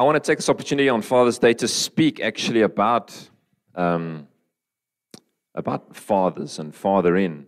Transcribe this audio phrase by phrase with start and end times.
[0.00, 3.12] I want to take this opportunity on Father's Day to speak actually about
[3.74, 4.28] um,
[5.56, 7.46] about fathers and fathering.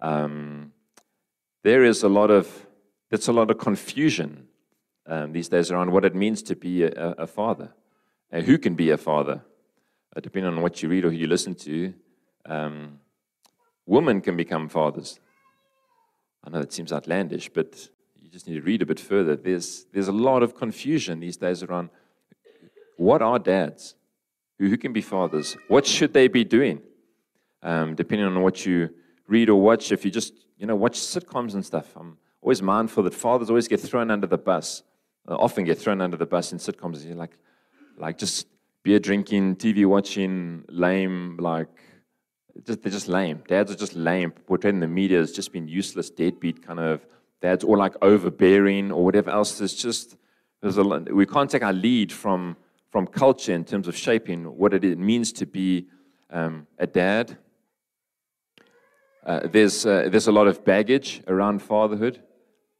[0.00, 0.72] Um,
[1.64, 2.66] there is a lot of
[3.10, 4.46] there's a lot of confusion
[5.06, 7.72] um, these days around what it means to be a, a father
[8.30, 9.42] and who can be a father,
[10.14, 11.92] uh, depending on what you read or who you listen to.
[12.46, 13.00] Um,
[13.86, 15.18] women can become fathers.
[16.44, 17.88] I know it seems outlandish, but
[18.28, 19.36] you just need to read a bit further.
[19.36, 21.88] There's, there's a lot of confusion these days around
[22.98, 23.94] what are dads?
[24.58, 25.56] Who, who can be fathers?
[25.68, 26.82] What should they be doing?
[27.62, 28.90] Um, depending on what you
[29.28, 33.02] read or watch, if you just you know watch sitcoms and stuff, I'm always mindful
[33.04, 34.82] that fathers always get thrown under the bus.
[35.26, 37.06] Uh, often get thrown under the bus in sitcoms.
[37.06, 37.38] You're like,
[37.96, 38.46] like just
[38.82, 41.68] beer drinking, TV watching, lame, like
[42.66, 43.42] just, they're just lame.
[43.48, 44.32] Dads are just lame.
[44.32, 47.06] Portrayed in the media has just been useless, deadbeat kind of
[47.40, 49.58] dads, or like overbearing or whatever else.
[49.58, 50.16] There's just
[50.60, 52.56] there's a we can't take our lead from
[52.90, 55.86] from culture in terms of shaping what it means to be
[56.30, 57.38] um, a dad.
[59.24, 62.22] Uh, there's uh, there's a lot of baggage around fatherhood,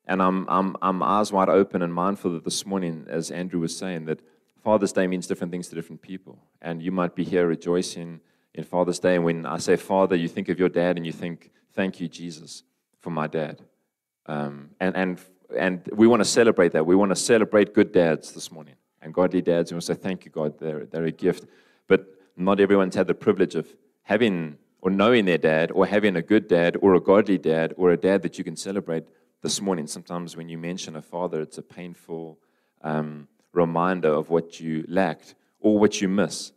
[0.07, 3.77] and I'm I'm I'm eyes wide open and mindful that this morning, as Andrew was
[3.77, 4.21] saying, that
[4.65, 8.21] Father's Day means different things to different people, and you might be here rejoicing
[8.55, 9.17] in Father's Day.
[9.17, 12.09] And when I say Father, you think of your dad and you think, "Thank you,
[12.09, 12.63] Jesus,
[12.99, 13.63] for my dad."
[14.29, 15.21] Um, and, and,
[15.57, 16.87] and we want to celebrate that.
[16.87, 19.73] We want to celebrate good dads this morning and godly dads.
[19.73, 21.47] We want to say, thank you, God, they're, they're a gift.
[21.87, 26.23] But not everyone's had the privilege of having or knowing their dad or having a
[26.23, 29.05] good dad or a godly dad or a dad that you can celebrate
[29.43, 29.87] this morning.
[29.87, 32.39] Sometimes when you mention a father, it's a painful
[32.83, 36.53] um, reminder of what you lacked or what you miss.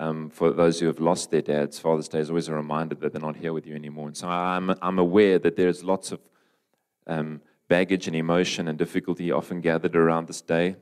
[0.00, 3.12] Um, for those who have lost their dads, Father's Day is always a reminder that
[3.12, 4.06] they're not here with you anymore.
[4.06, 6.20] And so I'm, I'm aware that there's lots of
[7.08, 10.76] um, baggage and emotion and difficulty often gathered around this day.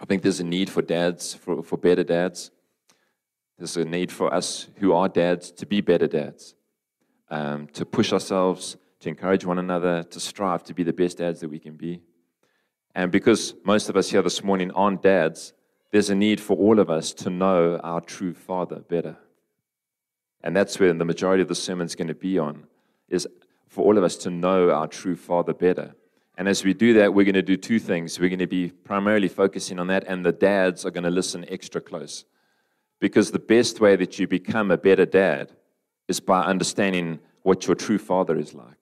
[0.00, 2.50] I think there's a need for dads, for, for better dads.
[3.58, 6.54] There's a need for us who are dads to be better dads,
[7.28, 11.40] um, to push ourselves, to encourage one another, to strive to be the best dads
[11.40, 12.00] that we can be.
[12.94, 15.52] And because most of us here this morning aren't dads,
[15.90, 19.16] there's a need for all of us to know our true father better.
[20.42, 22.66] And that's where the majority of the sermon is going to be on,
[23.08, 23.28] is
[23.70, 25.94] for all of us to know our true Father better.
[26.36, 28.18] And as we do that, we're going to do two things.
[28.18, 31.44] We're going to be primarily focusing on that, and the dads are going to listen
[31.48, 32.24] extra close.
[32.98, 35.52] Because the best way that you become a better dad
[36.08, 38.76] is by understanding what your true father is like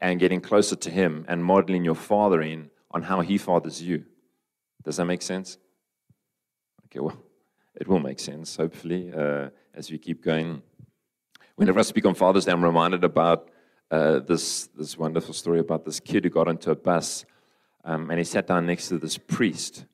[0.00, 4.04] and getting closer to him and modeling your fathering on how he fathers you.
[4.82, 5.58] Does that make sense?
[6.86, 7.16] Okay, well,
[7.76, 10.62] it will make sense, hopefully, uh, as we keep going.
[11.54, 13.50] Whenever I speak on Father's Day, I'm reminded about
[13.90, 17.24] uh, this, this wonderful story about this kid who got onto a bus
[17.84, 19.84] um, and he sat down next to this priest.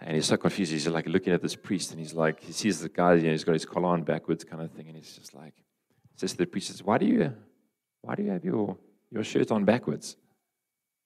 [0.00, 0.72] And he's so confused.
[0.72, 3.30] He's like looking at this priest and he's like, he sees the guy, you know,
[3.32, 4.86] he's got his collar on backwards kind of thing.
[4.86, 5.54] And he's just like,
[6.14, 7.34] says to the priest, says, why do you,
[8.00, 8.78] why do you have your,
[9.10, 10.16] your shirt on backwards?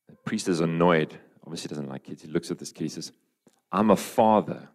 [0.09, 1.19] The priest is annoyed.
[1.43, 2.23] Obviously, doesn't like kids.
[2.23, 2.85] He looks at this kid.
[2.85, 3.13] He says,
[3.73, 4.69] I'm a father.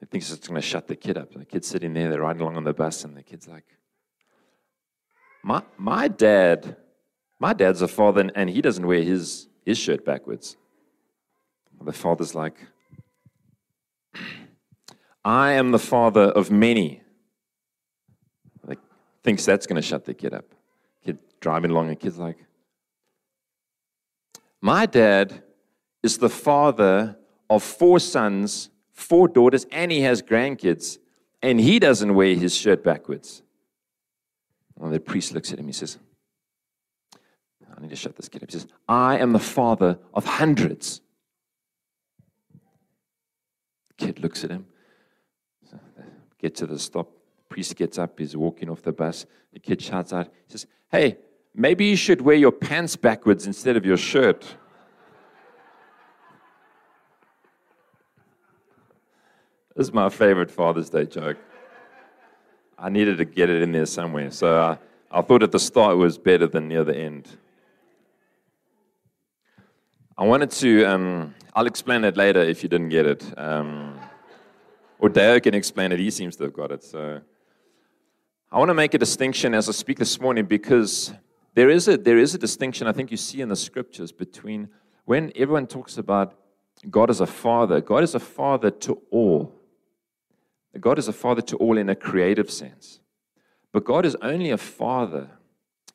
[0.00, 1.32] He thinks it's going to shut the kid up.
[1.32, 2.10] And The kid's sitting there.
[2.10, 3.64] They're riding along on the bus, and the kid's like,
[5.42, 6.76] my, my dad,
[7.38, 10.56] my dad's a father, and he doesn't wear his, his shirt backwards.
[11.82, 12.56] The father's like,
[15.24, 17.02] I am the father of many.
[18.66, 18.78] Like,
[19.22, 20.44] thinks that's going to shut the kid up.
[21.04, 22.38] Kid driving along, and kid's like,
[24.60, 25.42] My dad
[26.02, 27.16] is the father
[27.48, 30.98] of four sons, four daughters, and he has grandkids,
[31.42, 33.42] and he doesn't wear his shirt backwards.
[34.80, 35.66] And the priest looks at him.
[35.66, 35.98] He says,
[37.76, 38.50] I need to shut this kid up.
[38.50, 41.00] He says, I am the father of hundreds.
[43.88, 44.66] The kid looks at him.
[46.38, 47.08] Get to the stop.
[47.36, 48.18] The priest gets up.
[48.18, 49.26] He's walking off the bus.
[49.52, 50.26] The kid shouts out.
[50.46, 51.18] He says, Hey,
[51.54, 54.56] maybe you should wear your pants backwards instead of your shirt.
[59.76, 61.36] this is my favorite Father's Day joke.
[62.82, 64.30] I needed to get it in there somewhere.
[64.30, 64.76] So uh,
[65.10, 67.28] I thought at the start it was better than near the end.
[70.16, 73.38] I wanted to, um, I'll explain it later if you didn't get it.
[73.38, 74.00] Um,
[74.98, 76.82] or Dale can explain it, he seems to have got it.
[76.82, 77.20] So
[78.50, 81.12] I want to make a distinction as I speak this morning because
[81.54, 84.70] there is a, there is a distinction I think you see in the scriptures between
[85.04, 86.34] when everyone talks about
[86.88, 89.59] God as a father, God is a father to all.
[90.78, 93.00] God is a father to all in a creative sense.
[93.72, 95.30] But God is only a father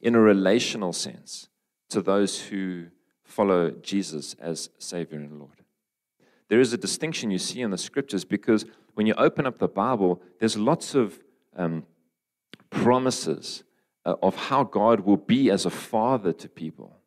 [0.02, 1.50] in a relational sense
[1.90, 2.88] to those who
[3.24, 5.64] follow Jesus as Savior and Lord.
[6.48, 9.68] there is a distinction you see in the scriptures because when you open up the
[9.68, 11.20] Bible, there's lots of
[11.56, 11.86] um,
[12.70, 13.64] promises
[14.06, 16.98] uh, of how God will be as a father to people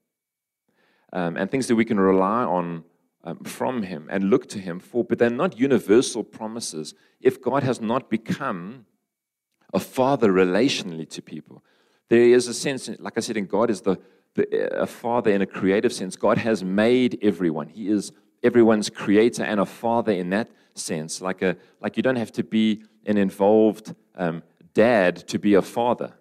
[1.13, 2.85] um, and things that we can rely on
[3.25, 7.63] um, from Him and look to Him for, but they're not universal promises if God
[7.63, 8.87] has not become
[9.75, 11.63] a father relationally to people.
[12.09, 13.99] There is a sense, like I said, in God is the,
[14.35, 16.17] the a father in a creative sense.
[16.17, 17.69] God has made everyone.
[17.69, 18.13] He is
[18.43, 21.21] everyone's creator and a father in that sense.
[21.21, 24.43] Like a like you don't have to be an involved um,
[24.75, 26.13] dad to be a father.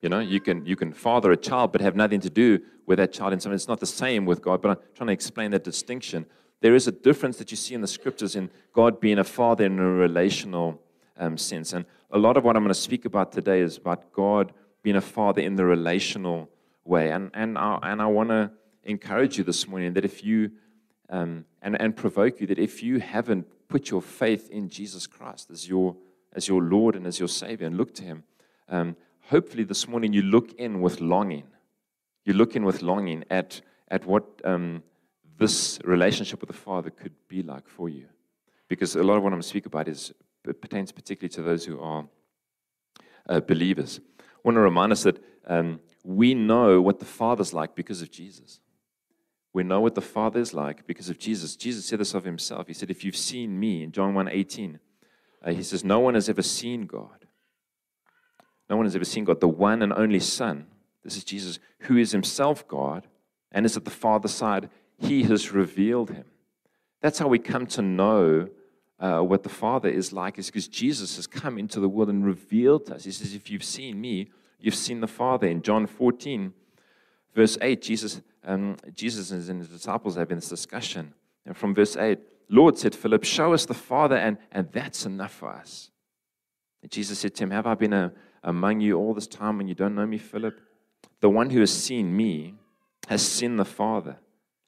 [0.00, 2.98] You know, you can you can father a child but have nothing to do with
[2.98, 3.52] that child in some.
[3.52, 4.62] It's not the same with God.
[4.62, 6.26] But I'm trying to explain that distinction.
[6.60, 9.64] There is a difference that you see in the scriptures in God being a father
[9.64, 10.80] in a relational
[11.16, 11.72] um, sense.
[11.72, 14.52] And a lot of what I'm going to speak about today is about God
[14.82, 16.50] being a father in the relational
[16.84, 17.10] way.
[17.10, 18.50] And, and I, and I want to
[18.84, 20.50] encourage you this morning that if you,
[21.08, 25.50] um, and, and provoke you, that if you haven't put your faith in Jesus Christ
[25.50, 25.96] as your,
[26.32, 28.24] as your Lord and as your Savior and look to Him,
[28.68, 28.96] um,
[29.30, 31.44] hopefully this morning you look in with longing.
[32.24, 34.82] You look in with longing at, at what um,
[35.38, 38.06] this relationship with the Father could be like for you.
[38.68, 40.12] Because a lot of what I'm going to speak about is
[40.60, 42.06] pertains particularly to those who are
[43.28, 44.00] uh, believers.
[44.18, 48.10] I want to remind us that um, we know what the Father's like because of
[48.10, 48.60] Jesus.
[49.52, 51.56] We know what the Father is like because of Jesus.
[51.56, 52.66] Jesus said this of himself.
[52.66, 54.78] He said, If you've seen me, in John 1 18,
[55.44, 57.19] uh, he says, No one has ever seen God.
[58.70, 59.40] No one has ever seen God.
[59.40, 60.66] The one and only Son,
[61.02, 63.06] this is Jesus, who is himself God
[63.50, 66.24] and is at the Father's side, he has revealed him.
[67.02, 68.48] That's how we come to know
[69.00, 72.24] uh, what the Father is like, is because Jesus has come into the world and
[72.24, 73.04] revealed to us.
[73.04, 74.30] He says, If you've seen me,
[74.60, 75.48] you've seen the Father.
[75.48, 76.52] In John 14,
[77.34, 81.14] verse 8, Jesus, um, Jesus and his disciples have been this discussion.
[81.44, 82.18] And from verse 8,
[82.50, 85.90] Lord, said Philip, show us the Father, and, and that's enough for us.
[86.82, 89.68] And Jesus said to him, Have I been a, among you all this time when
[89.68, 90.60] you don't know me, Philip?
[91.20, 92.54] The one who has seen me
[93.08, 94.16] has seen the Father.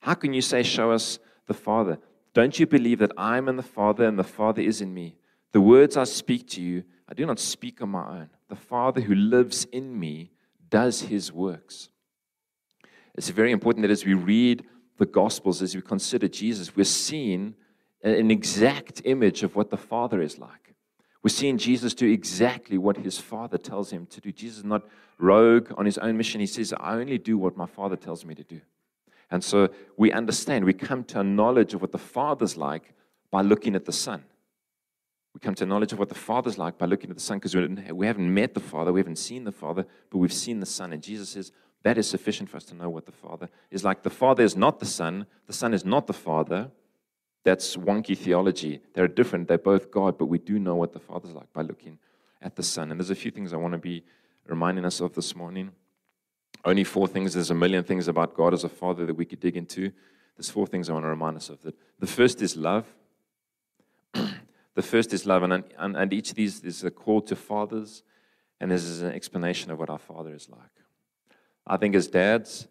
[0.00, 1.98] How can you say, Show us the Father?
[2.34, 5.16] Don't you believe that I am in the Father and the Father is in me?
[5.52, 8.30] The words I speak to you, I do not speak on my own.
[8.48, 10.30] The Father who lives in me
[10.70, 11.90] does his works.
[13.14, 14.64] It's very important that as we read
[14.96, 17.54] the Gospels, as we consider Jesus, we're seeing
[18.02, 20.71] an exact image of what the Father is like.
[21.22, 24.32] We're seeing Jesus do exactly what his Father tells him to do.
[24.32, 24.82] Jesus is not
[25.18, 26.40] rogue on his own mission.
[26.40, 28.60] He says, I only do what my Father tells me to do.
[29.30, 32.92] And so we understand, we come to a knowledge of what the Father's like
[33.30, 34.24] by looking at the Son.
[35.32, 37.38] We come to a knowledge of what the Father's like by looking at the Son
[37.38, 40.66] because we haven't met the Father, we haven't seen the Father, but we've seen the
[40.66, 40.92] Son.
[40.92, 41.52] And Jesus says
[41.82, 44.02] that is sufficient for us to know what the Father is like.
[44.02, 46.70] The Father is not the Son, the Son is not the Father.
[47.44, 48.80] That's wonky theology.
[48.94, 51.98] They're different, they're both God, but we do know what the Father's like by looking
[52.40, 52.90] at the Son.
[52.90, 54.04] And there's a few things I want to be
[54.46, 55.72] reminding us of this morning.
[56.64, 57.34] Only four things.
[57.34, 59.92] There's a million things about God as a father that we could dig into.
[60.36, 61.60] There's four things I want to remind us of.
[61.62, 62.86] That the first is love.
[64.12, 68.02] the first is love, and, and, and each of these is a call to fathers,
[68.60, 70.60] and this is an explanation of what our father is like.
[71.66, 72.68] I think as dads,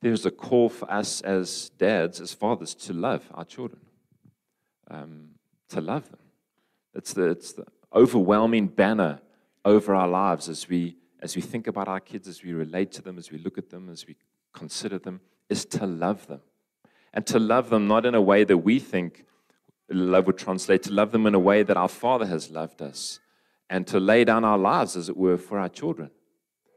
[0.00, 3.80] there's a call for us as dads, as fathers, to love our children,
[4.90, 5.30] um,
[5.70, 6.20] to love them.
[6.94, 9.20] It's the, it's the overwhelming banner
[9.64, 13.02] over our lives as we as we think about our kids, as we relate to
[13.02, 14.16] them, as we look at them, as we
[14.52, 16.40] consider them, is to love them.
[17.12, 19.24] And to love them not in a way that we think
[19.90, 23.20] love would translate, to love them in a way that our Father has loved us,
[23.68, 26.10] and to lay down our lives, as it were, for our children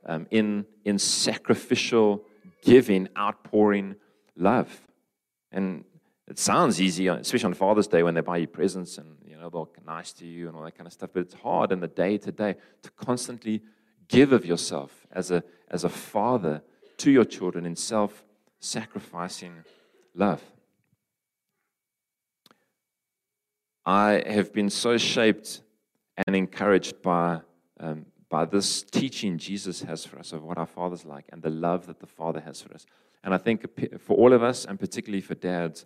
[0.05, 2.25] um, in, in sacrificial
[2.63, 3.95] giving, outpouring
[4.35, 4.81] love.
[5.51, 5.85] And
[6.33, 9.51] it sounds easy, especially on Father's Day when they buy you presents and you know
[9.51, 11.11] they're nice to you and all that kind of stuff.
[11.13, 13.61] But it's hard in the day to day to constantly
[14.07, 16.63] give of yourself as a, as a father
[16.97, 18.23] to your children in self
[18.59, 19.63] sacrificing
[20.15, 20.41] love.
[23.85, 25.61] I have been so shaped
[26.25, 27.41] and encouraged by,
[27.79, 31.51] um, by this teaching Jesus has for us of what our Father's like and the
[31.51, 32.87] love that the Father has for us.
[33.23, 33.67] And I think
[34.01, 35.85] for all of us, and particularly for dads,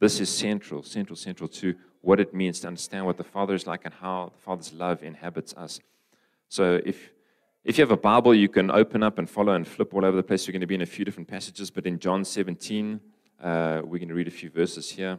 [0.00, 3.66] this is central, central, central to what it means to understand what the Father is
[3.66, 5.80] like and how the Father's love inhabits us.
[6.48, 7.10] So if
[7.64, 10.16] if you have a Bible, you can open up and follow and flip all over
[10.16, 10.46] the place.
[10.46, 12.98] You're going to be in a few different passages, but in John 17,
[13.42, 15.18] uh, we're going to read a few verses here.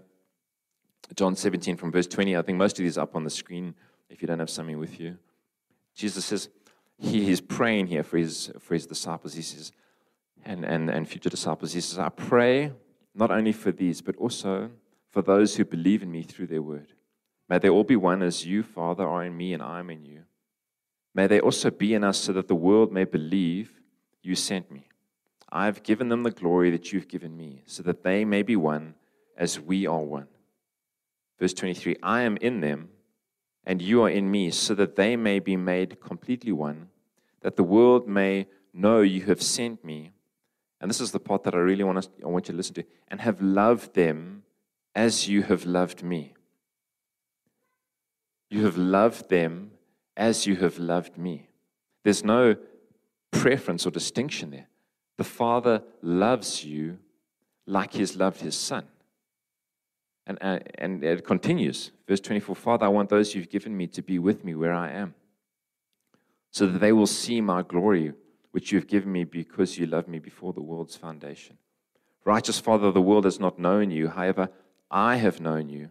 [1.16, 2.36] John 17 from verse 20.
[2.36, 3.76] I think most of these are up on the screen
[4.10, 5.18] if you don't have something with you.
[5.94, 6.50] Jesus says,
[6.98, 9.34] he is praying here for his, for his disciples.
[9.34, 9.72] He says,
[10.44, 12.72] and, and, and future disciples, he says, I pray
[13.20, 14.72] not only for these, but also
[15.10, 16.94] for those who believe in me through their word.
[17.50, 20.06] May they all be one as you, Father, are in me and I am in
[20.06, 20.22] you.
[21.14, 23.82] May they also be in us so that the world may believe
[24.24, 24.88] you sent me.
[25.52, 28.56] I have given them the glory that you've given me, so that they may be
[28.56, 28.94] one
[29.36, 30.28] as we are one.
[31.40, 32.90] Verse 23 I am in them,
[33.66, 36.90] and you are in me, so that they may be made completely one,
[37.42, 40.12] that the world may know you have sent me.
[40.82, 42.76] And this is the part that I really want, us, I want you to listen
[42.76, 44.44] to, and have loved them
[44.96, 46.34] as you have loved me.
[48.50, 49.72] You have loved them
[50.16, 51.50] as you have loved me.
[52.04, 52.56] There's no
[53.32, 54.68] preference or distinction there.
[55.18, 56.98] The Father loves you
[57.68, 58.86] like He has loved His Son.
[60.26, 64.02] And, uh, and it continues, verse 24 Father, I want those you've given me to
[64.02, 65.16] be with me where I am,
[66.52, 68.14] so that they will see my glory,
[68.52, 71.58] which you've given me because you loved me before the world's foundation.
[72.26, 74.10] Righteous Father, the world has not known you.
[74.10, 74.50] However,
[74.92, 75.90] I have known you,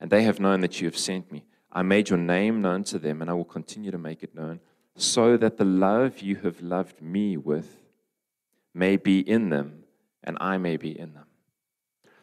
[0.00, 1.44] and they have known that you have sent me.
[1.70, 4.60] I made your name known to them, and I will continue to make it known,
[4.96, 7.82] so that the love you have loved me with
[8.74, 9.84] may be in them,
[10.22, 11.26] and I may be in them.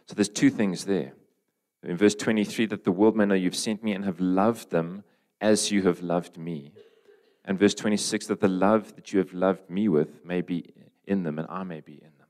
[0.06, 1.14] So there's two things there.
[1.84, 5.04] In verse 23, that the world may know you've sent me and have loved them
[5.40, 6.74] as you have loved me.
[7.46, 10.66] And verse 26, that the love that you have loved me with may be
[11.06, 12.28] in them, and I may be in them.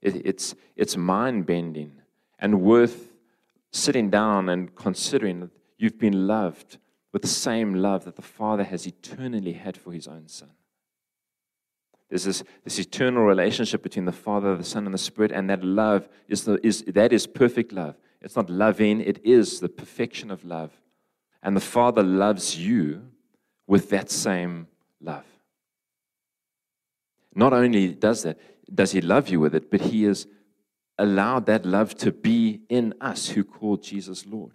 [0.00, 2.00] It, it's it's mind bending
[2.38, 3.12] and worth
[3.70, 6.78] sitting down and considering that you've been loved
[7.12, 10.50] with the same love that the Father has eternally had for his own Son.
[12.08, 15.62] There's this, this eternal relationship between the Father, the Son, and the Spirit, and that
[15.62, 17.96] love is, the, is that is perfect love.
[18.20, 20.72] It's not loving, it is the perfection of love.
[21.42, 23.02] And the Father loves you
[23.70, 24.66] with that same
[25.00, 25.24] love.
[27.36, 28.36] Not only does that,
[28.74, 30.26] does He love you with it, but He has
[30.98, 34.54] allowed that love to be in us who call Jesus Lord.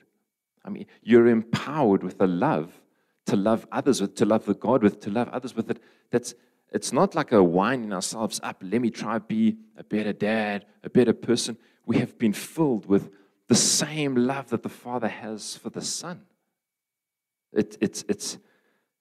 [0.66, 2.82] I mean, you're empowered with the love
[3.28, 5.82] to love others with, to love the God with, to love others with it.
[6.12, 6.36] That's
[6.74, 8.58] it's not like a winding ourselves up.
[8.62, 11.58] Let me try be a better dad, a better person.
[11.86, 13.10] We have been filled with
[13.48, 16.26] the same love that the Father has for the Son.
[17.54, 18.38] It, it's, it's,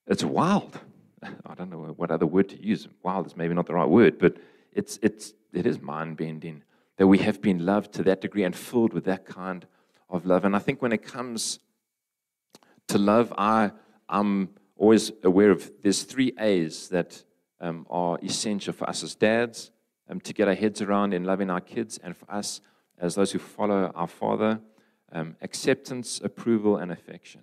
[0.07, 0.79] it's wild.
[1.23, 2.87] I don't know what other word to use.
[3.03, 4.37] Wild is maybe not the right word, but
[4.73, 6.63] it's, it's, it is mind bending
[6.97, 9.65] that we have been loved to that degree and filled with that kind
[10.09, 10.45] of love.
[10.45, 11.59] And I think when it comes
[12.87, 13.71] to love, I,
[14.07, 17.23] I'm always aware of there's three A's that
[17.59, 19.71] um, are essential for us as dads
[20.09, 22.61] um, to get our heads around in loving our kids, and for us
[22.99, 24.59] as those who follow our Father
[25.11, 27.41] um, acceptance, approval, and affection.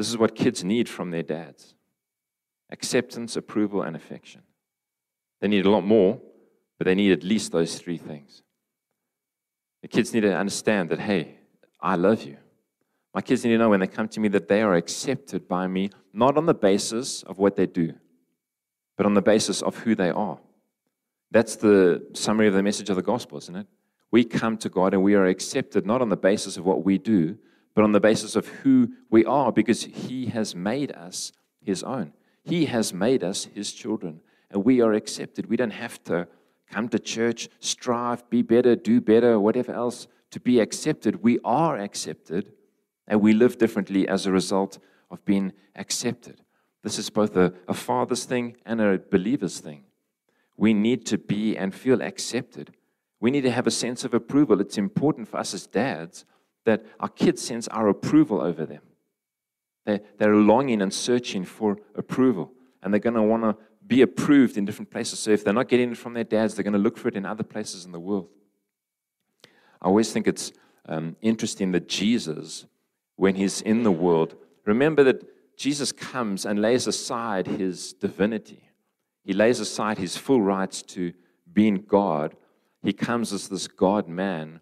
[0.00, 1.74] This is what kids need from their dads
[2.70, 4.40] acceptance, approval, and affection.
[5.42, 6.18] They need a lot more,
[6.78, 8.42] but they need at least those three things.
[9.82, 11.36] The kids need to understand that, hey,
[11.82, 12.38] I love you.
[13.12, 15.66] My kids need to know when they come to me that they are accepted by
[15.66, 17.92] me, not on the basis of what they do,
[18.96, 20.38] but on the basis of who they are.
[21.30, 23.66] That's the summary of the message of the gospel, isn't it?
[24.10, 26.96] We come to God and we are accepted not on the basis of what we
[26.96, 27.36] do,
[27.74, 32.12] but on the basis of who we are because He has made us His own.
[32.42, 35.46] He has made us His children, and we are accepted.
[35.46, 36.28] We don't have to
[36.70, 41.22] come to church, strive, be better, do better, whatever else to be accepted.
[41.22, 42.52] We are accepted
[43.10, 44.78] and we live differently as a result
[45.10, 46.40] of being accepted.
[46.82, 49.84] This is both a, a father's thing and a believer's thing.
[50.56, 52.72] We need to be and feel accepted.
[53.18, 54.60] We need to have a sense of approval.
[54.60, 56.24] It's important for us as dads
[56.64, 58.82] that our kids sense our approval over them.
[59.86, 62.52] They, they're longing and searching for approval,
[62.82, 65.18] and they're going to want to be approved in different places.
[65.18, 67.16] So if they're not getting it from their dads, they're going to look for it
[67.16, 68.28] in other places in the world.
[69.82, 70.52] I always think it's
[70.86, 72.66] um, interesting that Jesus,
[73.16, 78.70] when he's in the world, remember that Jesus comes and lays aside his divinity.
[79.24, 81.12] He lays aside his full rights to
[81.52, 82.34] being God.
[82.82, 84.60] He comes as this God man,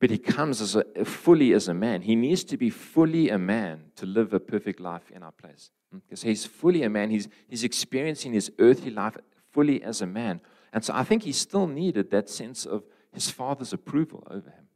[0.00, 2.02] but he comes as a, fully as a man.
[2.02, 5.70] He needs to be fully a man to live a perfect life in our place.
[5.92, 5.98] Hmm?
[5.98, 7.10] Because he's fully a man.
[7.10, 9.18] He's, he's experiencing his earthly life
[9.52, 10.40] fully as a man.
[10.72, 14.68] And so I think he still needed that sense of his father's approval over him.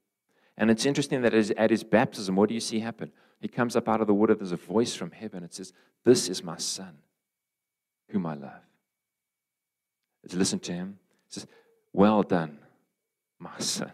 [0.58, 3.10] And it's interesting that at his baptism, what do you see happen?
[3.40, 5.42] He comes up out of the water, there's a voice from heaven.
[5.42, 5.72] It says,
[6.04, 6.98] This is my son,
[8.10, 8.62] whom I love.
[10.22, 10.98] Let's listen to him.
[11.28, 11.46] It says,
[11.92, 12.58] Well done,
[13.38, 13.92] my son.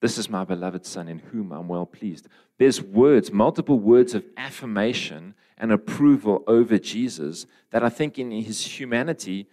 [0.00, 2.26] This is my beloved Son in whom I'm well pleased.
[2.58, 8.78] There's words, multiple words of affirmation and approval over Jesus that I think in his
[8.78, 9.46] humanity,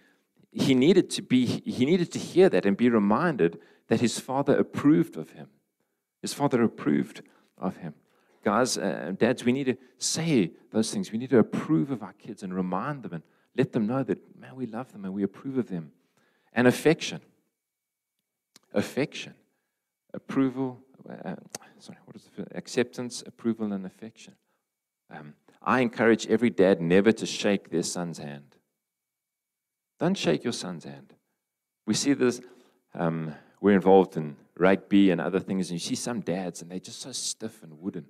[0.50, 4.56] he needed to be, he needed to hear that and be reminded that his father
[4.56, 5.48] approved of him.
[6.22, 7.22] His father approved
[7.58, 7.94] of him.
[8.42, 11.12] Guys, uh, dads, we need to say those things.
[11.12, 13.22] We need to approve of our kids and remind them and
[13.54, 15.92] let them know that, man, we love them and we approve of them.
[16.54, 17.20] And affection.
[18.72, 19.34] Affection.
[20.14, 20.80] Approval.
[21.08, 21.36] Uh,
[21.78, 22.48] sorry, what is it?
[22.54, 24.34] Acceptance, approval, and affection.
[25.10, 28.56] Um, I encourage every dad never to shake their son's hand.
[29.98, 31.14] Don't shake your son's hand.
[31.86, 32.40] We see this,
[32.94, 36.78] um, we're involved in rugby and other things, and you see some dads, and they're
[36.78, 38.06] just so stiff and wooden.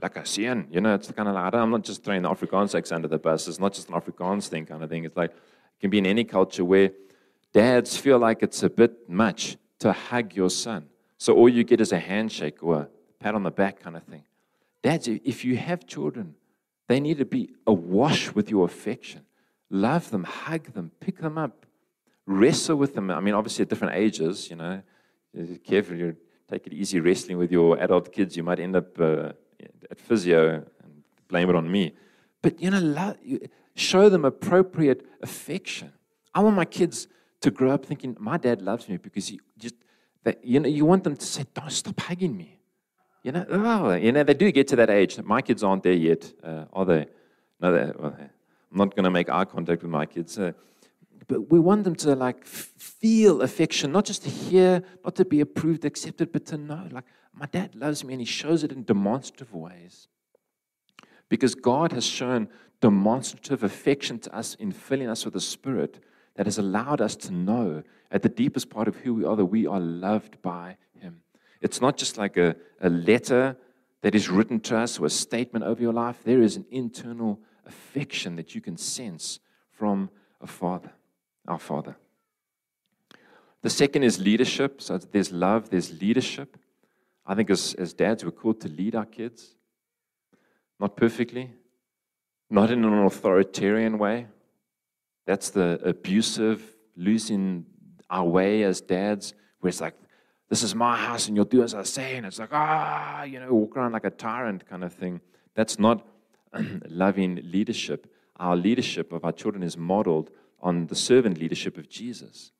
[0.00, 2.92] Like a seun, you know, it's kind of like, I'm not just throwing the Afrikaans
[2.92, 3.48] under the bus.
[3.48, 5.04] It's not just an Afrikaans thing kind of thing.
[5.04, 6.92] It's like, it can be in any culture where
[7.52, 10.86] dads feel like it's a bit much to hug your son.
[11.18, 12.88] So all you get is a handshake or a
[13.20, 14.24] pat on the back kind of thing.
[14.82, 16.34] Dads, if you have children,
[16.88, 19.22] they need to be awash with your affection.
[19.70, 21.66] Love them, hug them, pick them up,
[22.26, 23.10] wrestle with them.
[23.10, 24.82] I mean, obviously at different ages, you know,
[25.64, 26.16] careful, you
[26.48, 29.32] take it easy wrestling with your adult kids, you might end up uh,
[29.90, 31.92] at physio and blame it on me.
[32.40, 33.16] But, you know, love,
[33.74, 35.92] show them appropriate affection.
[36.34, 37.08] I want my kids
[37.42, 39.74] to grow up thinking, my dad loves me because he just,
[40.24, 42.58] that, you know, you want them to say, don't stop hugging me.
[43.22, 45.20] You know, oh, you know, they do get to that age.
[45.22, 47.06] My kids aren't there yet, uh, are they?
[47.60, 50.38] No, they, well, I'm not going to make eye contact with my kids.
[50.38, 50.52] Uh,
[51.28, 55.40] but we want them to like feel affection, not just to hear, not to be
[55.40, 58.82] approved, accepted, but to know, like, my dad loves me and he shows it in
[58.82, 60.08] demonstrative ways.
[61.28, 62.48] Because God has shown
[62.80, 66.00] demonstrative affection to us in filling us with the Spirit
[66.36, 69.46] that has allowed us to know at the deepest part of who we are that
[69.46, 71.22] we are loved by Him.
[71.60, 73.56] It's not just like a, a letter
[74.02, 76.18] that is written to us or a statement over your life.
[76.24, 79.38] There is an internal affection that you can sense
[79.70, 80.10] from
[80.40, 80.92] a father,
[81.46, 81.96] our father.
[83.62, 84.82] The second is leadership.
[84.82, 86.56] So there's love, there's leadership.
[87.24, 89.54] I think as, as dads, we're called to lead our kids.
[90.80, 91.52] Not perfectly,
[92.50, 94.26] not in an authoritarian way.
[95.26, 96.62] That's the abusive,
[96.96, 97.66] losing
[98.10, 99.94] our way as dads, where it's like,
[100.48, 102.16] this is my house and you'll do as I say.
[102.16, 105.20] And it's like, ah, you know, walk around like a tyrant kind of thing.
[105.54, 106.06] That's not
[106.88, 108.12] loving leadership.
[108.36, 110.30] Our leadership of our children is modeled
[110.60, 112.52] on the servant leadership of Jesus,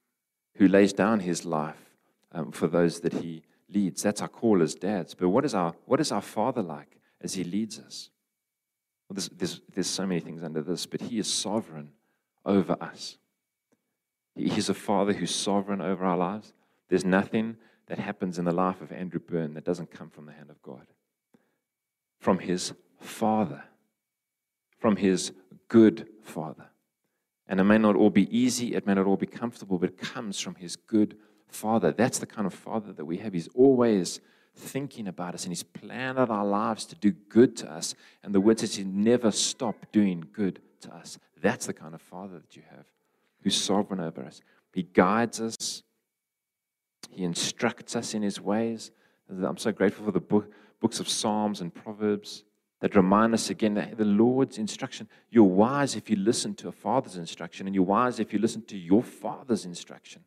[0.56, 1.92] who lays down his life
[2.32, 4.02] um, for those that he leads.
[4.02, 5.14] That's our call as dads.
[5.14, 8.10] But what is our, what is our father like as he leads us?
[9.08, 11.90] Well, there's, there's, there's so many things under this, but he is sovereign
[12.44, 13.18] over us.
[14.34, 16.52] He's a father who's sovereign over our lives.
[16.88, 20.32] There's nothing that happens in the life of Andrew Byrne that doesn't come from the
[20.32, 20.86] hand of God,
[22.20, 23.64] from his Father,
[24.78, 25.32] from his
[25.68, 26.66] good Father.
[27.46, 29.98] And it may not all be easy, it may not all be comfortable, but it
[29.98, 31.16] comes from his good
[31.48, 31.92] Father.
[31.92, 33.32] That's the kind of Father that we have.
[33.32, 34.20] He's always
[34.54, 37.94] thinking about us and he's planned out our lives to do good to us.
[38.22, 41.18] And the word says he never stop doing good to us.
[41.42, 42.86] That's the kind of Father that you have,
[43.42, 44.40] who's sovereign over us.
[44.72, 45.82] He guides us,
[47.10, 48.90] he instructs us in His ways.
[49.28, 50.50] I'm so grateful for the book,
[50.80, 52.44] books of Psalms and Proverbs
[52.80, 56.72] that remind us again that the Lord's instruction, you're wise if you listen to a
[56.72, 60.22] father's instruction, and you're wise if you listen to your father's instruction.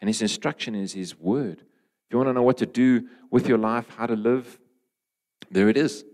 [0.00, 1.60] And his instruction is his word.
[1.60, 4.58] If you want to know what to do with your life, how to live,
[5.50, 6.04] there it is.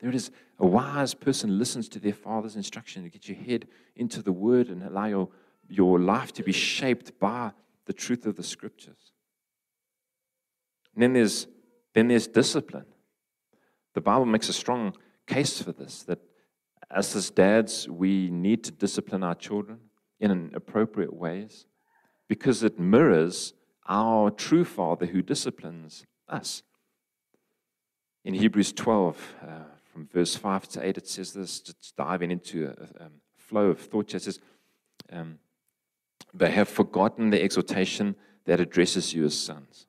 [0.00, 0.30] There it is.
[0.58, 4.68] A wise person listens to their father's instruction to get your head into the word
[4.68, 5.28] and allow your,
[5.68, 7.52] your life to be shaped by
[7.86, 9.12] the truth of the scriptures.
[10.94, 11.46] And then there's,
[11.94, 12.86] then there's discipline.
[13.94, 14.94] The Bible makes a strong
[15.26, 16.20] case for this that
[16.90, 19.78] as as dads, we need to discipline our children
[20.20, 21.66] in appropriate ways
[22.28, 23.54] because it mirrors
[23.88, 26.62] our true Father who disciplines us.
[28.24, 29.46] In Hebrews 12, uh,
[29.94, 33.78] from verse 5 to 8, it says this, just diving into a, a flow of
[33.78, 34.12] thought.
[34.12, 34.40] It says,
[35.12, 35.38] um,
[36.34, 39.86] They have forgotten the exhortation that addresses you as sons.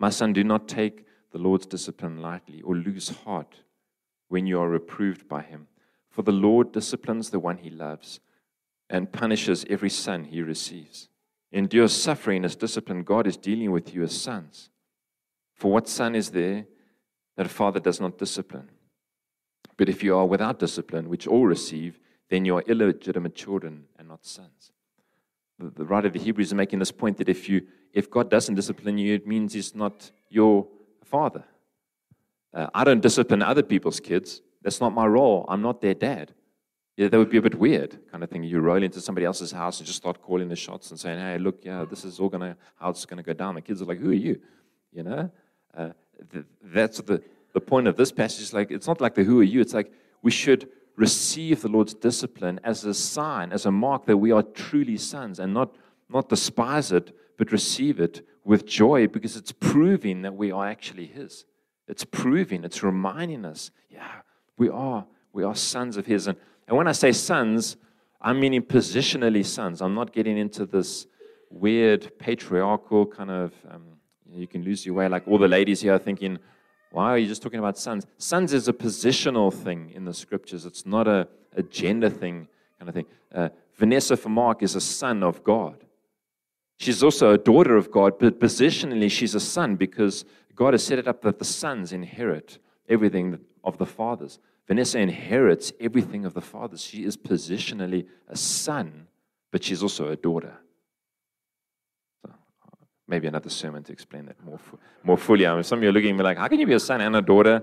[0.00, 3.62] My son, do not take the Lord's discipline lightly or lose heart
[4.26, 5.68] when you are reproved by him.
[6.10, 8.18] For the Lord disciplines the one he loves
[8.90, 11.08] and punishes every son he receives.
[11.52, 13.04] Endure suffering as discipline.
[13.04, 14.70] God is dealing with you as sons.
[15.54, 16.66] For what son is there
[17.36, 18.70] that a father does not discipline?
[19.76, 21.98] But if you are without discipline, which all receive,
[22.30, 24.72] then you are illegitimate children and not sons.
[25.58, 27.62] The, the writer of the Hebrews is making this point that if you
[27.92, 30.66] if God doesn't discipline you, it means He's not your
[31.04, 31.44] father.
[32.52, 34.42] Uh, I don't discipline other people's kids.
[34.62, 35.46] That's not my role.
[35.48, 36.34] I'm not their dad.
[36.96, 38.42] Yeah, that would be a bit weird, kind of thing.
[38.42, 41.38] You roll into somebody else's house and just start calling the shots and saying, "Hey,
[41.38, 43.98] look, yeah, this is all gonna how it's gonna go down." The kids are like,
[43.98, 44.40] "Who are you?"
[44.92, 45.30] You know.
[45.76, 45.90] Uh,
[46.32, 48.42] th- that's the, the point of this passage.
[48.42, 49.60] It's like it's not like the who are you.
[49.60, 54.16] It's like we should receive the Lord's discipline as a sign, as a mark that
[54.16, 55.74] we are truly sons, and not
[56.08, 61.06] not despise it, but receive it with joy because it's proving that we are actually
[61.06, 61.44] His.
[61.88, 64.22] It's proving, it's reminding us, yeah,
[64.56, 66.26] we are we are sons of His.
[66.26, 67.76] And and when I say sons,
[68.20, 69.80] I'm meaning positionally sons.
[69.80, 71.06] I'm not getting into this
[71.50, 73.52] weird patriarchal kind of.
[73.70, 73.84] Um,
[74.28, 75.08] you can lose your way.
[75.08, 76.38] Like all the ladies here are thinking,
[76.96, 78.06] why are you just talking about sons?
[78.16, 82.88] Sons is a positional thing in the scriptures, it's not a, a gender thing kind
[82.88, 83.04] of thing.
[83.34, 85.84] Uh, Vanessa for Mark is a son of God.
[86.78, 90.98] She's also a daughter of God, but positionally, she's a son because God has set
[90.98, 92.56] it up that the sons inherit
[92.88, 94.38] everything of the fathers.
[94.66, 96.80] Vanessa inherits everything of the fathers.
[96.80, 99.06] She is positionally a son,
[99.52, 100.54] but she's also a daughter
[103.08, 104.58] maybe another sermon to explain that more,
[105.04, 105.46] more fully.
[105.46, 106.80] I mean, some of you are looking at me like, how can you be a
[106.80, 107.62] son and a daughter?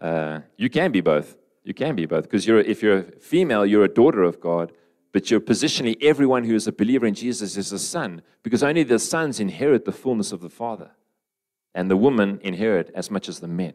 [0.00, 1.36] Uh, you can be both.
[1.64, 2.24] You can be both.
[2.24, 4.72] Because if you're a female, you're a daughter of God,
[5.12, 8.82] but you're positionally everyone who is a believer in Jesus is a son, because only
[8.82, 10.90] the sons inherit the fullness of the Father,
[11.74, 13.74] and the women inherit as much as the men.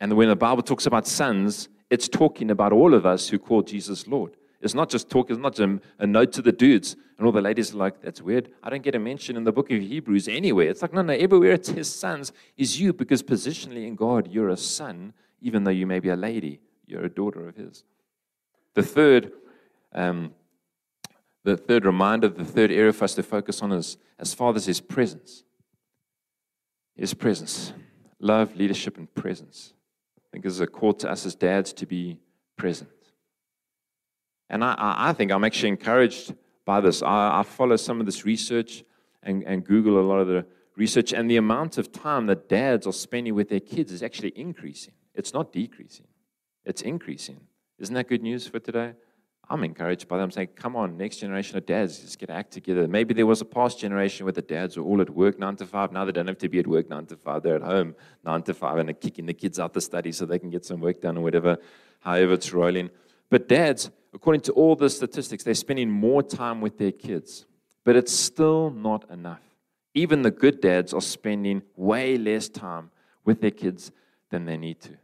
[0.00, 3.62] And when the Bible talks about sons, it's talking about all of us who call
[3.62, 4.36] Jesus Lord.
[4.64, 6.96] It's not just talk, it's not a, a note to the dudes.
[7.18, 8.50] And all the ladies are like, that's weird.
[8.62, 10.68] I don't get a mention in the book of Hebrews anywhere.
[10.68, 14.48] It's like, no, no, everywhere it's his sons is you because positionally in God, you're
[14.48, 16.60] a son, even though you may be a lady.
[16.86, 17.84] You're a daughter of His.
[18.74, 19.32] The third,
[19.92, 20.32] um,
[21.44, 24.80] the third reminder, the third area for us to focus on is as fathers, His
[24.80, 25.44] presence.
[26.96, 27.72] His presence.
[28.18, 29.72] Love, leadership, and presence.
[30.18, 32.18] I think there's a call to us as dads to be
[32.56, 32.90] present.
[34.50, 37.02] And I, I think I'm actually encouraged by this.
[37.02, 38.84] I, I follow some of this research
[39.22, 42.86] and, and Google a lot of the research, and the amount of time that dads
[42.86, 44.94] are spending with their kids is actually increasing.
[45.14, 46.08] It's not decreasing,
[46.64, 47.40] it's increasing.
[47.78, 48.94] Isn't that good news for today?
[49.50, 52.52] I'm encouraged by them I'm saying, come on, next generation of dads, just get act
[52.52, 52.88] together.
[52.88, 55.66] Maybe there was a past generation where the dads were all at work nine to
[55.66, 55.92] five.
[55.92, 57.42] Now they don't have to be at work nine to five.
[57.42, 60.24] They're at home nine to five and they're kicking the kids out the study so
[60.24, 61.58] they can get some work done or whatever,
[62.00, 62.88] however it's rolling.
[63.28, 67.46] But dads, according to all the statistics, they're spending more time with their kids.
[67.84, 69.42] But it's still not enough.
[69.94, 72.90] Even the good dads are spending way less time
[73.24, 73.92] with their kids
[74.30, 74.96] than they need to.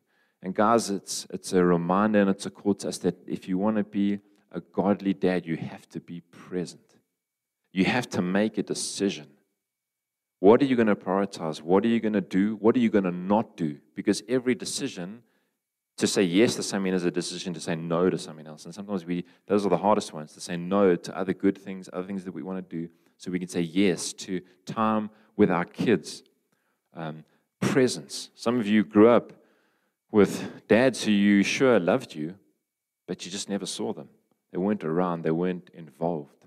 [0.43, 3.59] And guys, it's, it's a reminder and it's a call to us that if you
[3.59, 4.21] want to be
[4.53, 6.81] a godly dad, you have to be present.
[7.73, 9.27] You have to make a decision.
[10.41, 11.61] What are you going to prioritize?
[11.61, 12.57] What are you going to do?
[12.57, 13.79] What are you going to not do?
[13.95, 15.23] Because every decision
[16.01, 18.65] to say yes to something is a decision to say no to something else.
[18.65, 21.89] And sometimes we, those are the hardest ones, to say no to other good things,
[21.93, 25.51] other things that we want to do, so we can say yes to time with
[25.51, 26.23] our kids.
[26.93, 27.25] Um,
[27.61, 28.31] presence.
[28.35, 29.33] Some of you grew up
[30.11, 32.35] with dads who you sure loved you,
[33.07, 34.09] but you just never saw them.
[34.51, 36.47] They weren't around, they weren't involved.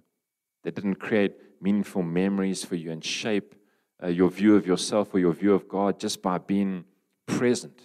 [0.63, 3.55] They didn't create meaningful memories for you and shape
[4.03, 6.83] uh, your view of yourself or your view of God just by being
[7.25, 7.79] present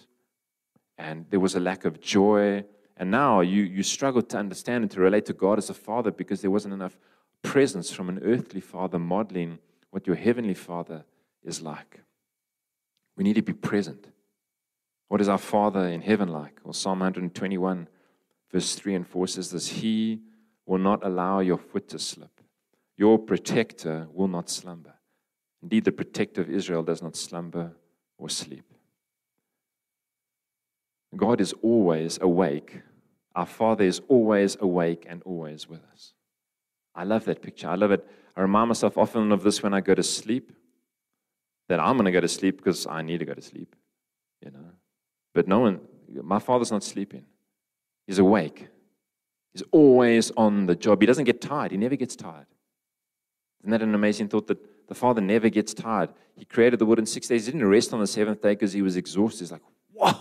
[0.99, 2.63] and there was a lack of joy.
[2.97, 6.11] And now you, you struggle to understand and to relate to God as a father
[6.11, 6.99] because there wasn't enough
[7.41, 9.59] presence from an earthly father modeling
[9.91, 11.05] what your heavenly father
[11.41, 12.01] is like.
[13.15, 14.07] We need to be present.
[15.07, 16.59] What is our Father in heaven like?
[16.63, 17.87] Well, Psalm 121,
[18.51, 20.21] verse 3 and 4 says this He
[20.65, 22.41] will not allow your foot to slip.
[22.95, 24.93] Your protector will not slumber.
[25.63, 27.71] Indeed, the protector of Israel does not slumber
[28.17, 28.68] or sleep.
[31.15, 32.81] God is always awake.
[33.35, 36.13] Our Father is always awake and always with us.
[36.95, 37.69] I love that picture.
[37.69, 38.05] I love it.
[38.35, 40.51] I remind myself often of this when I go to sleep,
[41.67, 43.75] that I'm going to go to sleep because I need to go to sleep,
[44.43, 44.71] you know.
[45.33, 45.81] But no one,
[46.23, 47.25] my Father's not sleeping.
[48.07, 48.67] He's awake.
[49.53, 51.01] He's always on the job.
[51.01, 51.71] He doesn't get tired.
[51.71, 52.47] He never gets tired.
[53.61, 56.09] Isn't that an amazing thought that the Father never gets tired?
[56.35, 57.45] He created the world in six days.
[57.45, 59.41] He didn't rest on the seventh day because he was exhausted.
[59.41, 59.61] He's like,
[59.93, 60.13] whoa,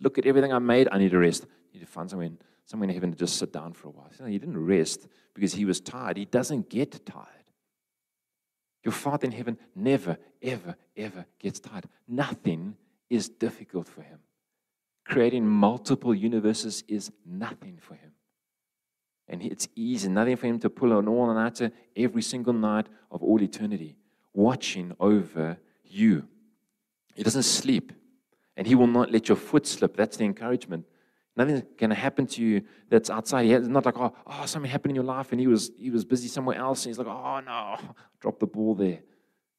[0.00, 0.88] Look at everything I made.
[0.90, 1.44] I need to rest.
[1.44, 3.90] I need to find somewhere in, somewhere in heaven to just sit down for a
[3.90, 4.10] while.
[4.20, 6.16] No, he didn't rest because he was tired.
[6.16, 7.26] He doesn't get tired.
[8.84, 11.86] Your Father in heaven never, ever, ever gets tired.
[12.06, 12.76] Nothing
[13.10, 14.20] is difficult for him.
[15.04, 18.12] Creating multiple universes is nothing for him.
[19.28, 23.22] And it's easy, nothing for him to pull an all nighter every single night of
[23.22, 23.96] all eternity,
[24.32, 26.28] watching over you.
[27.14, 27.92] He doesn't sleep
[28.56, 29.96] and He will not let your foot slip.
[29.96, 30.86] That's the encouragement.
[31.36, 33.46] Nothing's going to happen to you that's outside.
[33.46, 36.02] It's not like, oh, oh, something happened in your life and he was, he was
[36.04, 36.84] busy somewhere else.
[36.84, 37.76] And he's like, oh, no,
[38.20, 39.00] drop the ball there.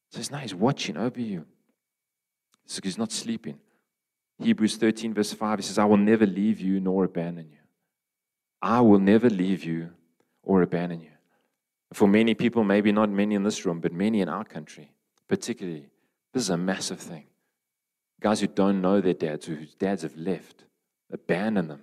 [0.10, 1.46] So he's, no, he's watching over you.
[2.84, 3.60] He's not sleeping.
[4.40, 7.58] Hebrews 13, verse 5, he says, I will never leave you nor abandon you.
[8.62, 9.92] I will never leave you
[10.44, 11.12] or abandon you.
[11.94, 14.92] For many people, maybe not many in this room, but many in our country,
[15.28, 15.90] particularly,
[16.34, 17.26] this is a massive thing.
[18.20, 20.64] Guys who don't know their dads, whose dads have left,
[21.12, 21.82] abandoned them.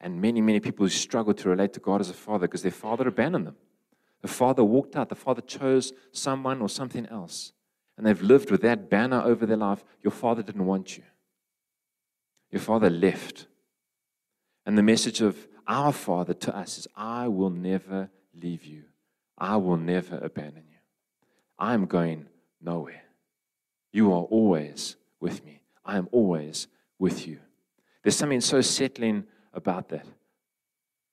[0.00, 2.70] And many, many people who struggle to relate to God as a father because their
[2.70, 3.56] father abandoned them.
[4.22, 7.52] The father walked out, the father chose someone or something else.
[7.96, 9.84] And they've lived with that banner over their life.
[10.02, 11.04] Your father didn't want you.
[12.50, 13.46] Your father left.
[14.64, 18.84] And the message of our father to us is I will never leave you,
[19.36, 20.78] I will never abandon you.
[21.58, 22.26] I am going
[22.60, 23.02] nowhere.
[23.92, 25.57] You are always with me.
[25.88, 27.38] I am always with you.
[28.02, 29.24] There's something so settling
[29.54, 30.06] about that.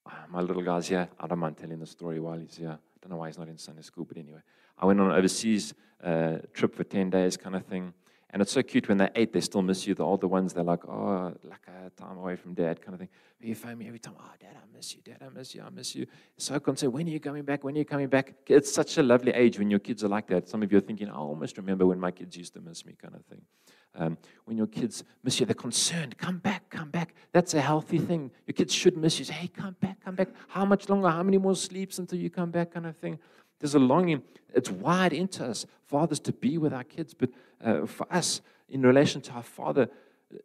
[0.05, 1.07] Ah, my little guy's here.
[1.17, 2.77] I don't mind telling the story while he's here.
[2.77, 4.41] I don't know why he's not in Sunday school, but anyway.
[4.77, 7.93] I went on an overseas uh, trip for 10 days, kind of thing.
[8.35, 9.95] And it's so cute when they're eight, they still miss you.
[9.95, 13.07] The older ones, they're like, oh, like a time away from dad, kind of thing.
[13.39, 14.99] But you phone me every time, oh, dad, I miss you.
[15.05, 15.63] Dad, I miss you.
[15.65, 16.05] I miss you.
[16.37, 17.63] So concerned, when are you coming back?
[17.63, 18.33] When are you coming back?
[18.47, 20.49] It's such a lovely age when your kids are like that.
[20.49, 22.97] Some of you are thinking, I almost remember when my kids used to miss me,
[23.01, 23.41] kind of thing.
[23.97, 26.17] Um, when your kids miss you, they're concerned.
[26.17, 27.15] Come back, come back.
[27.31, 28.31] That's a healthy thing.
[28.47, 29.23] Your kids should miss you.
[29.23, 30.27] Say, hey, come back, come back.
[30.49, 31.09] How much longer?
[31.09, 33.17] How many more sleeps until you come back, kind of thing.
[33.59, 34.23] There's a longing.
[34.53, 37.13] It's wired into us, fathers, to be with our kids.
[37.13, 37.29] But
[37.63, 39.89] uh, for us, in relation to our Father,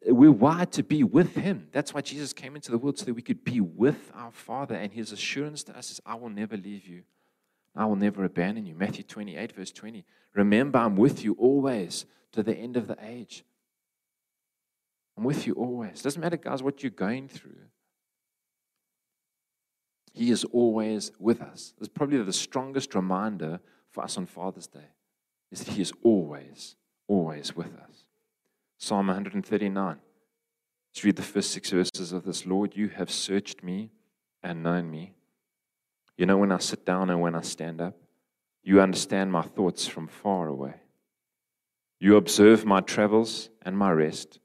[0.06, 1.68] we're wired to be with Him.
[1.72, 4.74] That's why Jesus came into the world so that we could be with our Father.
[4.74, 7.02] And His assurance to us is, I will never leave you.
[7.74, 8.74] I will never abandon you.
[8.74, 10.04] Matthew 28, verse 20.
[10.34, 13.44] Remember, I'm with you always to the end of the age.
[15.16, 16.02] I'm with you always.
[16.02, 17.56] Doesn't matter, guys, what you're going through.
[20.12, 21.74] He is always with us.
[21.78, 24.90] It's probably the strongest reminder for us on Father's Day
[25.50, 26.76] is that He is always,
[27.08, 28.04] always with us.
[28.78, 29.98] Psalm 139.
[30.92, 32.46] Let's read the first six verses of this.
[32.46, 33.90] Lord, you have searched me
[34.42, 35.14] and known me.
[36.16, 37.96] You know when I sit down and when I stand up.
[38.62, 40.74] You understand my thoughts from far away.
[41.98, 44.40] You observe my travels and my rest.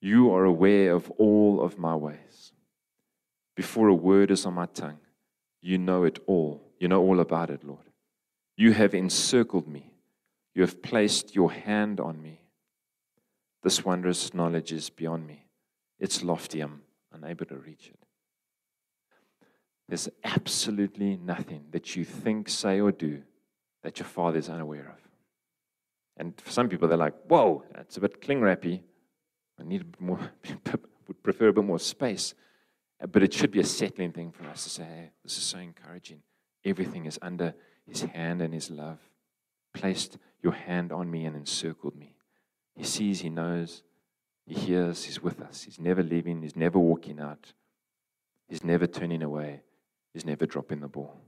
[0.00, 2.43] You are aware of all of my ways.
[3.54, 4.98] Before a word is on my tongue,
[5.60, 6.62] you know it all.
[6.78, 7.90] You know all about it, Lord.
[8.56, 9.92] You have encircled me.
[10.54, 12.40] You have placed your hand on me.
[13.62, 15.46] This wondrous knowledge is beyond me.
[15.98, 16.60] It's lofty.
[16.60, 17.98] I'm unable to reach it.
[19.88, 23.22] There's absolutely nothing that you think, say, or do
[23.82, 25.08] that your father is unaware of.
[26.16, 28.82] And for some people, they're like, whoa, that's a bit cling wrappy.
[29.60, 30.20] I need a bit more,
[31.08, 32.34] would prefer a bit more space.
[33.10, 35.58] But it should be a settling thing for us to say, hey, this is so
[35.58, 36.22] encouraging.
[36.64, 37.54] Everything is under
[37.86, 38.98] his hand and his love.
[39.72, 42.14] Placed your hand on me and encircled me.
[42.74, 43.82] He sees, He knows,
[44.46, 45.62] He hears, He's with us.
[45.62, 47.52] He's never leaving, He's never walking out,
[48.48, 49.62] He's never turning away,
[50.12, 51.20] He's never dropping the ball.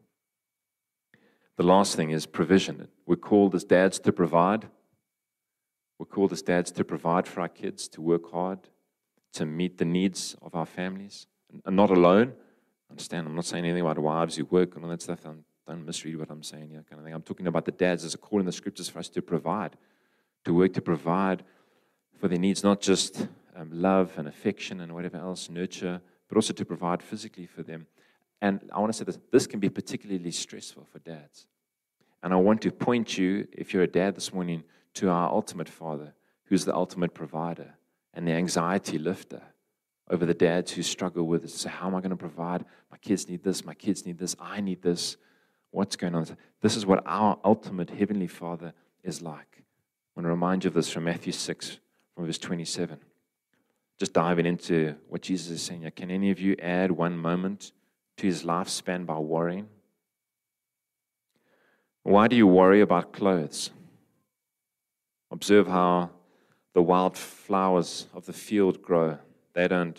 [1.56, 2.88] The last thing is provision.
[3.06, 4.68] We're called as dads to provide.
[5.98, 8.58] We're called as dads to provide for our kids, to work hard,
[9.32, 11.26] to meet the needs of our families.
[11.64, 12.32] And not alone.
[12.90, 15.22] Understand, I'm not saying anything about wives who work and all that stuff.
[15.22, 17.14] Don't, don't misread what I'm saying here, kind of thing.
[17.14, 18.02] I'm talking about the dads.
[18.02, 19.76] There's a call in the scriptures for us to provide
[20.46, 21.42] to work to provide
[22.20, 26.52] for their needs, not just um, love and affection and whatever else, nurture, but also
[26.52, 27.86] to provide physically for them.
[28.40, 31.46] And I want to say this this can be particularly stressful for dads.
[32.22, 34.62] And I want to point you, if you're a dad this morning,
[34.94, 36.14] to our ultimate father,
[36.44, 37.74] who's the ultimate provider
[38.14, 39.42] and the anxiety lifter
[40.10, 41.50] over the dads who struggle with it.
[41.50, 42.64] So, how am I going to provide?
[42.90, 45.16] My kids need this, my kids need this, I need this.
[45.70, 46.26] What's going on?
[46.62, 49.58] This is what our ultimate heavenly father is like.
[49.58, 51.78] I want to remind you of this from Matthew 6,
[52.14, 52.98] from verse 27.
[53.98, 55.90] Just diving into what Jesus is saying here.
[55.90, 57.72] Can any of you add one moment
[58.16, 59.68] to his lifespan by worrying?
[62.02, 63.70] Why do you worry about clothes?
[65.30, 66.10] Observe how
[66.72, 69.18] the wild flowers of the field grow.
[69.56, 69.98] They don't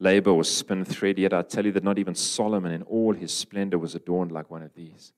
[0.00, 3.32] labor or spin thread, yet I tell you that not even Solomon in all his
[3.32, 5.12] splendor was adorned like one of these.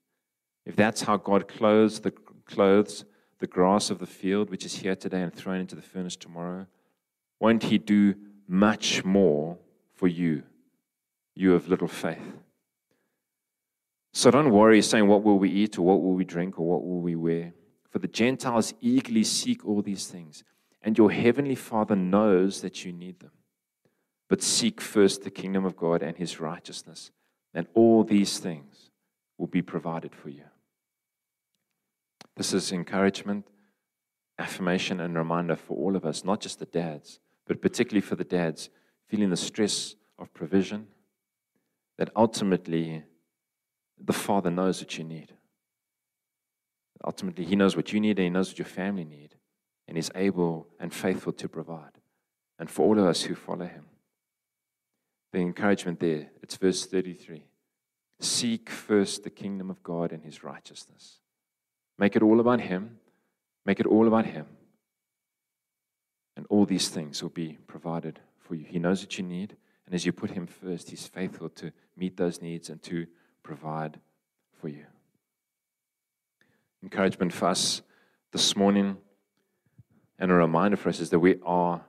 [0.63, 2.11] If that's how God clothes the
[2.45, 3.03] clothes
[3.39, 6.67] the grass of the field, which is here today and thrown into the furnace tomorrow,
[7.39, 8.13] won't He do
[8.47, 9.57] much more
[9.95, 10.43] for you,
[11.33, 12.37] you of little faith?
[14.13, 16.85] So don't worry saying, What will we eat, or what will we drink, or what
[16.85, 17.53] will we wear?
[17.89, 20.43] For the Gentiles eagerly seek all these things,
[20.83, 23.31] and your heavenly Father knows that you need them.
[24.33, 27.11] But seek first the kingdom of God and his righteousness,
[27.53, 28.89] and all these things
[29.37, 30.45] will be provided for you.
[32.35, 33.45] This is encouragement.
[34.39, 38.23] affirmation and reminder for all of us, not just the dads, but particularly for the
[38.23, 38.71] dads
[39.05, 40.87] feeling the stress of provision,
[41.99, 43.03] that ultimately
[44.03, 45.31] the Father knows what you need.
[47.05, 49.35] Ultimately, He knows what you need and He knows what your family need,
[49.87, 51.99] and He's able and faithful to provide.
[52.57, 53.85] And for all of us who follow Him,
[55.33, 57.43] the encouragement there, it's verse 33.
[58.19, 61.19] Seek first the kingdom of God and His righteousness.
[61.97, 62.99] Make it all about Him.
[63.65, 64.45] Make it all about Him.
[66.37, 68.63] And all these things will be provided for you.
[68.63, 69.57] He knows what you need.
[69.85, 73.07] And as you put Him first, He's faithful to meet those needs and to
[73.41, 73.99] provide
[74.61, 74.85] for you.
[76.83, 77.81] Encouragement for us
[78.31, 78.97] this morning
[80.19, 81.85] and a reminder for us is that we are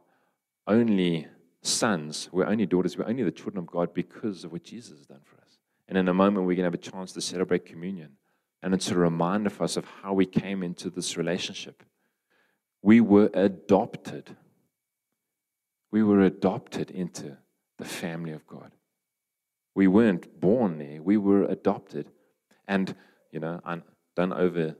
[0.66, 1.28] only
[1.64, 5.06] sons, we're only daughters, we're only the children of God because of what Jesus has
[5.06, 5.58] done for us.
[5.88, 8.12] And in a moment, we're going to have a chance to celebrate communion.
[8.62, 11.82] And it's a reminder for us of how we came into this relationship.
[12.82, 14.36] We were adopted.
[15.90, 17.36] We were adopted into
[17.78, 18.72] the family of God.
[19.74, 22.10] We weren't born there, we were adopted.
[22.68, 22.94] And,
[23.32, 23.82] you know, I
[24.14, 24.76] don't over,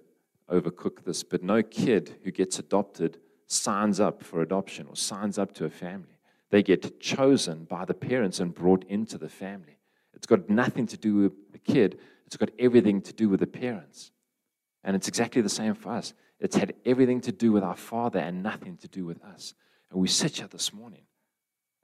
[0.50, 5.52] overcook this, but no kid who gets adopted signs up for adoption or signs up
[5.54, 6.13] to a family.
[6.54, 9.80] They get chosen by the parents and brought into the family.
[10.12, 13.48] It's got nothing to do with the kid, it's got everything to do with the
[13.48, 14.12] parents.
[14.84, 16.14] And it's exactly the same for us.
[16.38, 19.54] It's had everything to do with our Father and nothing to do with us.
[19.90, 21.06] And we sit here this morning,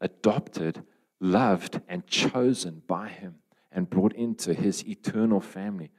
[0.00, 0.84] adopted,
[1.18, 3.40] loved, and chosen by Him,
[3.72, 5.90] and brought into His eternal family,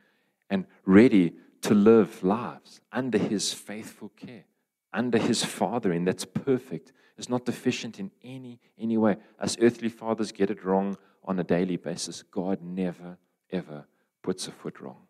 [0.50, 4.46] and ready to live lives under His faithful care,
[4.94, 9.16] under His fathering that's perfect, is not deficient in any, any way.
[9.40, 12.24] As earthly fathers get it wrong on a daily basis.
[12.24, 13.18] God never,
[13.52, 13.86] ever
[14.24, 15.04] puts a foot wrong.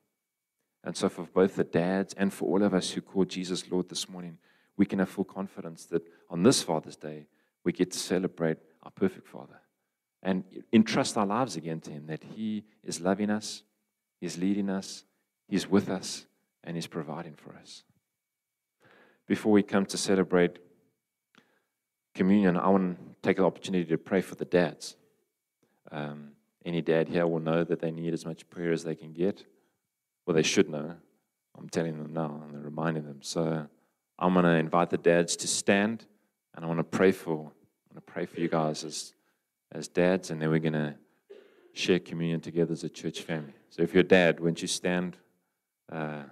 [0.83, 3.87] And so, for both the dads and for all of us who call Jesus Lord
[3.87, 4.37] this morning,
[4.75, 7.27] we can have full confidence that on this Father's Day,
[7.63, 9.61] we get to celebrate our perfect Father
[10.23, 10.43] and
[10.73, 13.63] entrust our lives again to Him, that He is loving us,
[14.19, 15.05] He's leading us,
[15.47, 16.25] He's with us,
[16.63, 17.83] and He's providing for us.
[19.27, 20.59] Before we come to celebrate
[22.13, 24.95] communion, I want to take the opportunity to pray for the dads.
[25.91, 26.31] Um,
[26.65, 29.43] any dad here will know that they need as much prayer as they can get.
[30.25, 30.95] Well, they should know.
[31.57, 33.19] I'm telling them now and reminding them.
[33.21, 33.67] So
[34.19, 36.05] I'm going to invite the dads to stand
[36.55, 39.13] and I want to pray for, I want to pray for you guys as,
[39.71, 40.95] as dads, and then we're going to
[41.73, 43.53] share communion together as a church family.
[43.69, 45.17] So if you're a dad, won't you stand?
[45.91, 46.23] Uh,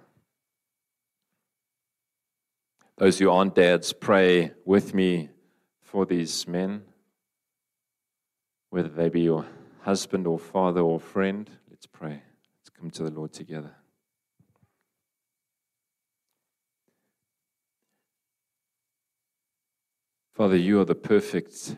[2.98, 5.30] those who aren't dads, pray with me
[5.90, 6.82] for these men,
[8.70, 9.44] whether they be your
[9.80, 11.50] husband or father or friend.
[11.68, 12.22] Let's pray.
[12.60, 13.74] Let's come to the Lord together.
[20.32, 21.74] Father, you are the perfect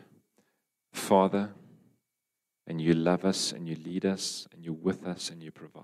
[0.93, 1.49] Father,
[2.67, 5.83] and you love us, and you lead us, and you're with us, and you provide.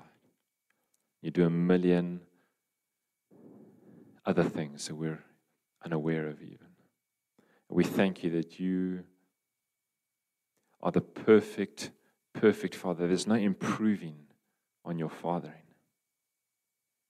[1.23, 2.21] You do a million
[4.23, 5.23] other things that we're
[5.83, 6.68] unaware of, even.
[7.69, 9.03] We thank you that you
[10.81, 11.91] are the perfect,
[12.33, 13.07] perfect Father.
[13.07, 14.15] There's no improving
[14.83, 15.53] on your fathering.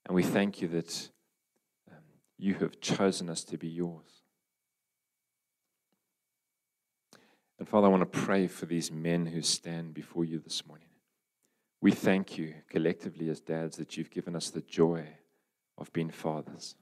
[0.06, 1.08] And we thank you that
[1.90, 2.02] um,
[2.36, 4.22] you have chosen us to be yours.
[7.58, 10.88] And Father, I want to pray for these men who stand before you this morning.
[11.80, 15.06] We thank you collectively as dads that you've given us the joy
[15.78, 16.74] of being fathers.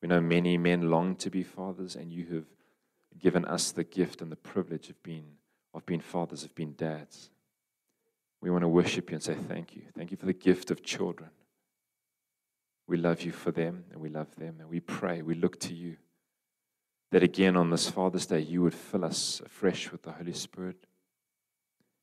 [0.00, 2.46] We know many men long to be fathers, and you have
[3.18, 5.26] given us the gift and the privilege of being,
[5.74, 7.30] of being fathers, of being dads.
[8.40, 9.82] We want to worship you and say thank you.
[9.96, 11.30] Thank you for the gift of children.
[12.86, 14.56] We love you for them and we love them.
[14.60, 15.96] And we pray, we look to you
[17.10, 20.86] that again on this Father's Day, you would fill us afresh with the Holy Spirit,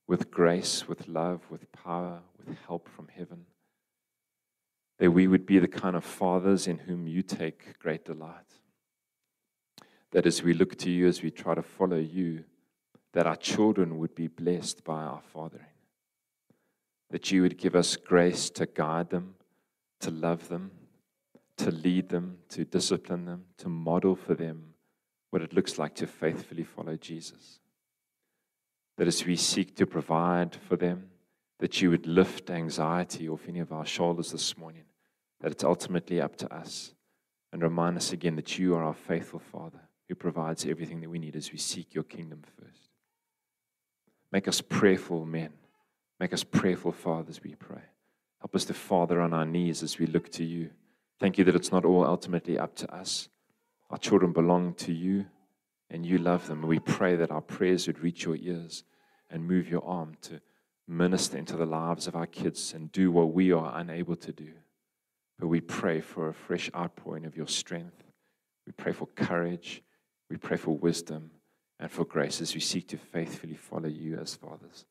[0.07, 3.45] with grace, with love, with power, with help from heaven.
[4.99, 8.55] That we would be the kind of fathers in whom you take great delight
[10.15, 12.45] that as we look to you, as we try to follow you,
[13.11, 15.65] that our children would be blessed by our fathering.
[17.09, 19.35] That you would give us grace to guide them,
[19.99, 20.71] to love them,
[21.57, 24.75] to lead them, to discipline them, to model for them
[25.31, 27.59] what it looks like to faithfully follow Jesus.
[28.95, 31.09] That as we seek to provide for them,
[31.59, 34.83] that you would lift anxiety off any of our shoulders this morning,
[35.41, 36.93] that it's ultimately up to us,
[37.53, 41.19] and remind us again that you are our faithful Father who provides everything that we
[41.19, 42.89] need as we seek your kingdom first.
[44.31, 45.53] Make us prayerful men.
[46.19, 47.81] Make us prayerful fathers, we pray.
[48.39, 50.69] Help us to father on our knees as we look to you.
[51.19, 53.29] Thank you that it's not all ultimately up to us,
[53.89, 55.27] Our children belong to you,
[55.89, 56.63] and you love them.
[56.63, 58.83] We pray that our prayers would reach your ears
[59.29, 60.41] and move your arm to
[60.87, 64.51] minister into the lives of our kids and do what we are unable to do.
[65.39, 68.03] But we pray for a fresh outpouring of your strength.
[68.65, 69.83] We pray for courage.
[70.29, 71.31] We pray for wisdom
[71.79, 74.85] and for grace as we seek to faithfully follow you as fathers.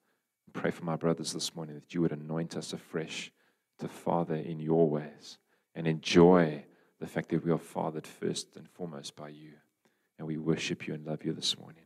[0.52, 3.32] Pray for my brothers this morning that you would anoint us afresh
[3.80, 5.38] to father in your ways
[5.74, 6.64] and enjoy
[7.00, 9.54] the fact that we are fathered first and foremost by you.
[10.18, 11.82] And we worship you and love you this morning.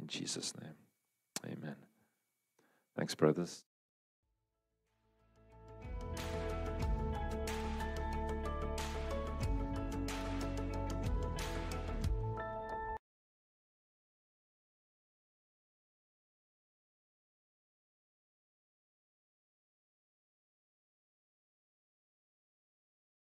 [0.00, 0.76] In Jesus' name,
[1.44, 1.76] amen.
[2.96, 3.64] Thanks, brothers.